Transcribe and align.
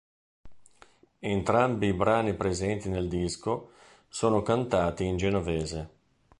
Entrambi 1.33 1.85
i 1.87 1.93
brani 1.93 2.33
presenti 2.33 2.89
nel 2.89 3.07
disco 3.07 3.73
sono 4.09 4.41
cantati 4.41 5.05
in 5.05 5.15
genovese. 5.15 5.89